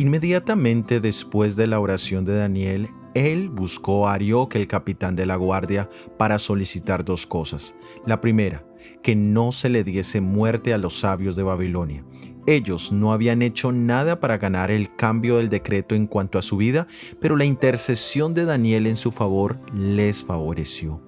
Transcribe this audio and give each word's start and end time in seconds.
Inmediatamente 0.00 0.98
después 0.98 1.56
de 1.56 1.66
la 1.66 1.78
oración 1.78 2.24
de 2.24 2.34
Daniel, 2.34 2.88
él 3.12 3.50
buscó 3.50 4.08
a 4.08 4.14
Arioc, 4.14 4.54
el 4.54 4.66
capitán 4.66 5.14
de 5.14 5.26
la 5.26 5.36
guardia, 5.36 5.90
para 6.16 6.38
solicitar 6.38 7.04
dos 7.04 7.26
cosas. 7.26 7.74
La 8.06 8.18
primera, 8.18 8.64
que 9.02 9.14
no 9.14 9.52
se 9.52 9.68
le 9.68 9.84
diese 9.84 10.22
muerte 10.22 10.72
a 10.72 10.78
los 10.78 10.98
sabios 10.98 11.36
de 11.36 11.42
Babilonia. 11.42 12.02
Ellos 12.46 12.92
no 12.92 13.12
habían 13.12 13.42
hecho 13.42 13.72
nada 13.72 14.20
para 14.20 14.38
ganar 14.38 14.70
el 14.70 14.96
cambio 14.96 15.36
del 15.36 15.50
decreto 15.50 15.94
en 15.94 16.06
cuanto 16.06 16.38
a 16.38 16.42
su 16.42 16.56
vida, 16.56 16.86
pero 17.20 17.36
la 17.36 17.44
intercesión 17.44 18.32
de 18.32 18.46
Daniel 18.46 18.86
en 18.86 18.96
su 18.96 19.12
favor 19.12 19.60
les 19.74 20.24
favoreció. 20.24 21.02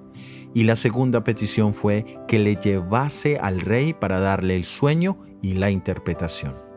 Y 0.52 0.64
la 0.64 0.77
segunda 0.77 1.24
petición 1.24 1.72
fue 1.72 2.18
que 2.29 2.38
le 2.38 2.56
llevase 2.56 3.38
al 3.38 3.62
rey 3.62 3.95
para 3.95 4.20
darle 4.20 4.54
el 4.54 4.66
sueño 4.66 5.18
y 5.40 5.54
la 5.54 5.70
interpretación. 5.70 6.71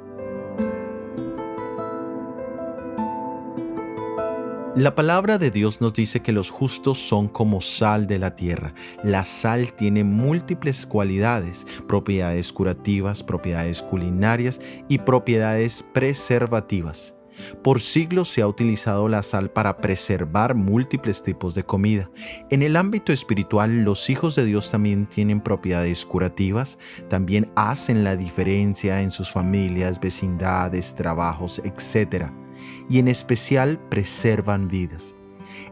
La 4.75 4.93
palabra 4.93 5.37
de 5.37 5.51
Dios 5.51 5.79
nos 5.79 5.93
dice 5.93 6.21
que 6.21 6.33
los 6.33 6.49
justos 6.49 6.97
son 6.97 7.29
como 7.29 7.61
sal 7.61 8.07
de 8.07 8.19
la 8.19 8.35
tierra. 8.35 8.73
La 9.05 9.23
sal 9.23 9.71
tiene 9.71 10.03
múltiples 10.03 10.85
cualidades, 10.85 11.65
propiedades 11.87 12.51
curativas, 12.51 13.23
propiedades 13.23 13.81
culinarias 13.81 14.59
y 14.89 14.97
propiedades 14.97 15.81
preservativas. 15.81 17.15
Por 17.63 17.79
siglos 17.79 18.27
se 18.27 18.41
ha 18.41 18.47
utilizado 18.47 19.07
la 19.07 19.23
sal 19.23 19.49
para 19.49 19.77
preservar 19.77 20.55
múltiples 20.55 21.23
tipos 21.23 21.55
de 21.55 21.63
comida. 21.63 22.11
En 22.49 22.61
el 22.61 22.75
ámbito 22.75 23.13
espiritual, 23.13 23.83
los 23.85 24.09
hijos 24.09 24.35
de 24.35 24.43
Dios 24.43 24.71
también 24.71 25.05
tienen 25.05 25.39
propiedades 25.39 26.05
curativas, 26.05 26.79
también 27.07 27.49
hacen 27.55 28.03
la 28.03 28.17
diferencia 28.17 29.01
en 29.01 29.11
sus 29.11 29.31
familias, 29.31 30.01
vecindades, 30.01 30.95
trabajos, 30.95 31.59
etc 31.59 32.44
y 32.89 32.99
en 32.99 33.07
especial 33.07 33.79
preservan 33.89 34.67
vidas. 34.67 35.15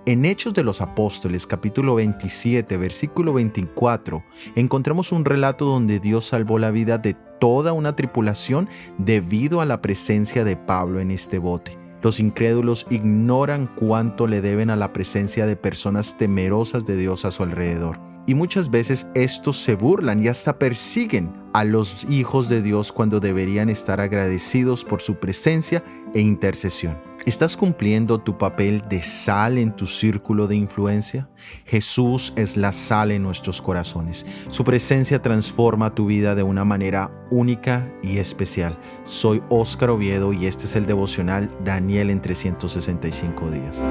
En 0.06 0.26
Hechos 0.26 0.54
de 0.54 0.64
los 0.64 0.82
Apóstoles 0.82 1.48
capítulo 1.48 1.96
27 1.96 2.76
versículo 2.78 3.34
24 3.34 4.24
encontramos 4.56 5.12
un 5.12 5.24
relato 5.24 5.66
donde 5.66 6.00
Dios 6.00 6.26
salvó 6.26 6.60
la 6.60 6.72
vida 6.72 6.98
de 6.98 7.16
toda 7.40 7.74
una 7.74 7.96
tripulación 7.96 8.70
debido 8.98 9.62
a 9.62 9.66
la 9.66 9.82
presencia 9.82 10.44
de 10.44 10.58
Pablo 10.58 11.00
en 11.00 11.12
este 11.12 11.40
bote. 11.40 11.78
Los 12.02 12.20
incrédulos 12.20 12.86
ignoran 12.90 13.68
cuánto 13.68 14.28
le 14.28 14.42
deben 14.42 14.70
a 14.70 14.76
la 14.76 14.92
presencia 14.92 15.46
de 15.46 15.56
personas 15.56 16.18
temerosas 16.18 16.84
de 16.84 16.98
Dios 16.98 17.24
a 17.24 17.32
su 17.32 17.44
alrededor. 17.44 17.98
Y 18.28 18.36
muchas 18.36 18.70
veces 18.70 19.08
estos 19.16 19.58
se 19.58 19.76
burlan 19.76 20.24
y 20.24 20.28
hasta 20.28 20.60
persiguen 20.60 21.43
a 21.54 21.64
los 21.64 22.06
hijos 22.10 22.50
de 22.50 22.62
Dios 22.62 22.92
cuando 22.92 23.20
deberían 23.20 23.70
estar 23.70 24.02
agradecidos 24.02 24.84
por 24.84 25.02
su 25.02 25.16
presencia 25.16 25.84
e 26.14 26.20
intercesión. 26.20 26.98
¿Estás 27.26 27.56
cumpliendo 27.56 28.20
tu 28.20 28.38
papel 28.38 28.84
de 28.90 29.02
sal 29.02 29.58
en 29.58 29.74
tu 29.74 29.86
círculo 29.86 30.48
de 30.48 30.58
influencia? 30.58 31.30
Jesús 31.66 32.34
es 32.36 32.58
la 32.58 32.74
sal 32.74 33.12
en 33.12 33.24
nuestros 33.24 33.62
corazones. 33.62 34.26
Su 34.50 34.66
presencia 34.66 35.22
transforma 35.22 35.96
tu 35.96 36.08
vida 36.08 36.36
de 36.36 36.44
una 36.44 36.66
manera 36.66 37.12
única 37.32 37.90
y 38.02 38.18
especial. 38.18 38.78
Soy 39.06 39.42
Óscar 39.50 39.92
Oviedo 39.92 40.34
y 40.34 40.48
este 40.48 40.66
es 40.66 40.76
el 40.76 40.86
devocional 40.86 41.50
Daniel 41.64 42.10
en 42.10 42.22
365 42.22 43.52
días. 43.52 43.86